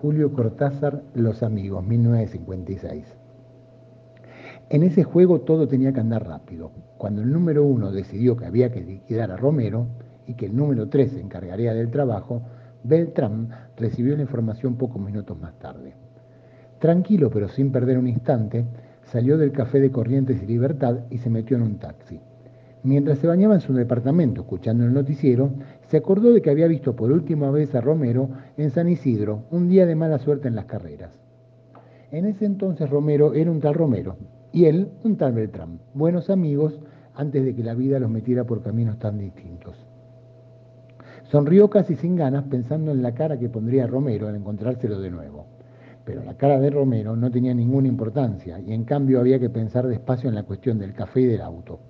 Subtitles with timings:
[0.00, 3.04] Julio Cortázar, Los Amigos, 1956.
[4.70, 6.70] En ese juego todo tenía que andar rápido.
[6.98, 9.88] Cuando el número uno decidió que había que liquidar a Romero
[10.24, 12.42] y que el número tres se encargaría del trabajo,
[12.84, 15.94] Beltrán recibió la información pocos minutos más tarde.
[16.78, 18.66] Tranquilo pero sin perder un instante,
[19.02, 22.20] salió del café de Corrientes y Libertad y se metió en un taxi.
[22.84, 25.50] Mientras se bañaba en su departamento escuchando el noticiero,
[25.88, 29.68] se acordó de que había visto por última vez a Romero en San Isidro, un
[29.68, 31.18] día de mala suerte en las carreras.
[32.10, 34.16] En ese entonces Romero era un tal Romero
[34.52, 36.78] y él un tal Beltrán, buenos amigos
[37.14, 39.76] antes de que la vida los metiera por caminos tan distintos.
[41.24, 45.46] Sonrió casi sin ganas pensando en la cara que pondría Romero al encontrárselo de nuevo.
[46.04, 49.86] Pero la cara de Romero no tenía ninguna importancia y en cambio había que pensar
[49.86, 51.80] despacio en la cuestión del café y del auto.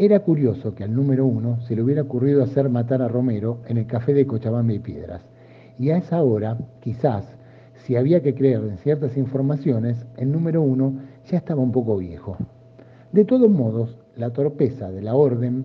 [0.00, 3.78] Era curioso que al número uno se le hubiera ocurrido hacer matar a Romero en
[3.78, 5.22] el café de Cochabamba y Piedras.
[5.76, 7.24] Y a esa hora, quizás,
[7.74, 12.36] si había que creer en ciertas informaciones, el número uno ya estaba un poco viejo.
[13.10, 15.64] De todos modos, la torpeza de la orden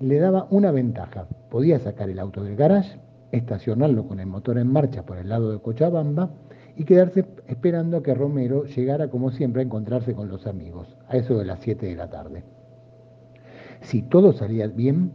[0.00, 1.28] le daba una ventaja.
[1.48, 2.98] Podía sacar el auto del garage,
[3.30, 6.30] estacionarlo con el motor en marcha por el lado de Cochabamba
[6.76, 11.16] y quedarse esperando a que Romero llegara como siempre a encontrarse con los amigos, a
[11.16, 12.42] eso de las 7 de la tarde.
[13.80, 15.12] Si todo salía bien,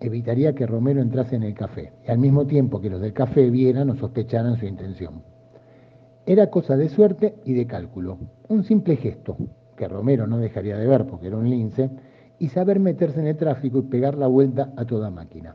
[0.00, 3.50] evitaría que Romero entrase en el café y al mismo tiempo que los del café
[3.50, 5.22] vieran o sospecharan su intención.
[6.26, 9.36] Era cosa de suerte y de cálculo, un simple gesto,
[9.76, 11.90] que Romero no dejaría de ver porque era un lince,
[12.38, 15.54] y saber meterse en el tráfico y pegar la vuelta a toda máquina.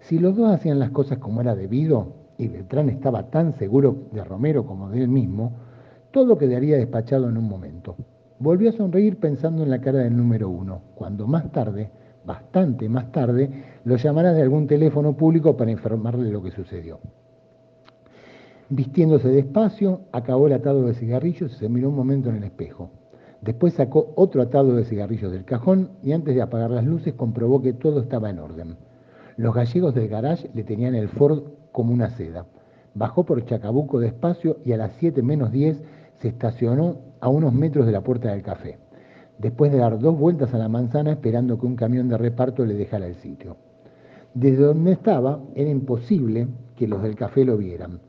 [0.00, 4.24] Si los dos hacían las cosas como era debido, y Beltrán estaba tan seguro de
[4.24, 5.52] Romero como de él mismo,
[6.10, 7.96] todo quedaría despachado en un momento.
[8.38, 11.90] Volvió a sonreír pensando en la cara del número uno, cuando más tarde,
[12.24, 13.50] bastante más tarde,
[13.84, 16.98] lo llamará de algún teléfono público para informarle lo que sucedió.
[18.70, 22.90] Vistiéndose despacio, acabó el atado de cigarrillos y se miró un momento en el espejo.
[23.40, 27.60] Después sacó otro atado de cigarrillos del cajón y antes de apagar las luces comprobó
[27.60, 28.76] que todo estaba en orden.
[29.36, 32.46] Los gallegos del garage le tenían el Ford como una seda.
[32.94, 35.82] Bajó por Chacabuco despacio y a las 7 menos 10
[36.20, 38.76] se estacionó a unos metros de la puerta del café,
[39.38, 42.74] después de dar dos vueltas a la manzana esperando que un camión de reparto le
[42.74, 43.56] dejara el sitio.
[44.34, 48.00] Desde donde estaba era imposible que los del café lo vieran.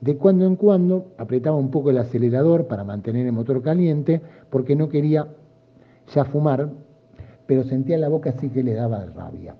[0.00, 4.20] De cuando en cuando apretaba un poco el acelerador para mantener el motor caliente
[4.50, 5.28] porque no quería
[6.12, 6.68] ya fumar,
[7.46, 9.54] pero sentía la boca así que le daba rabia.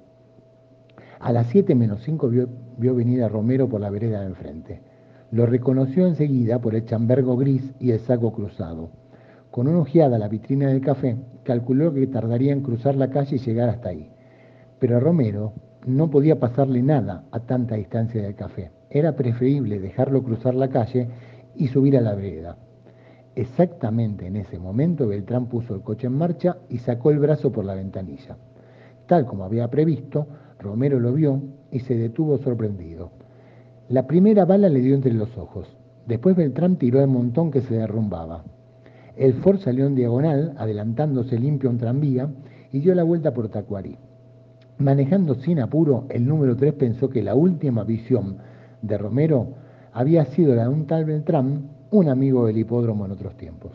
[1.21, 2.49] A las 7 menos 5 vio,
[2.79, 4.88] vio venir a Romero por la vereda de enfrente.
[5.31, 8.89] Lo reconoció enseguida por el chambergo gris y el saco cruzado.
[9.50, 13.37] Con una ojeada a la vitrina del café, calculó que tardaría en cruzar la calle
[13.37, 14.11] y llegar hasta ahí.
[14.78, 15.53] Pero a Romero
[15.87, 18.71] no podía pasarle nada a tanta distancia del café.
[18.88, 21.09] Era preferible dejarlo cruzar la calle
[21.55, 22.56] y subir a la vereda.
[23.34, 27.67] Exactamente en ese momento Beltrán puso el coche en marcha y sacó el brazo por
[27.67, 28.38] la ventanilla.
[29.06, 30.27] Tal como había previsto,
[30.59, 33.18] Romero lo vio y se detuvo sorprendido.
[33.88, 35.66] La primera bala le dio entre los ojos.
[36.06, 38.44] Después Beltrán tiró el montón que se derrumbaba.
[39.16, 42.28] El Ford salió en diagonal, adelantándose limpio a un tranvía,
[42.71, 43.97] y dio la vuelta por Tacuarí.
[44.76, 48.37] Manejando sin apuro, el número 3 pensó que la última visión
[48.82, 49.54] de Romero
[49.94, 53.72] había sido la de un tal Beltrán, un amigo del hipódromo en otros tiempos.